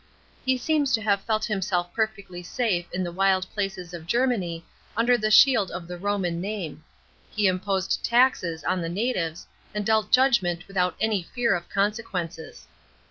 [0.43, 4.65] He seems to have felt himself perfectly sale in the wild places of Germany,
[4.97, 6.83] under the shield of the Roman name;
[7.29, 9.45] he imposed taxes on the natives
[9.75, 12.65] and dealt judgment without any fear of consequences.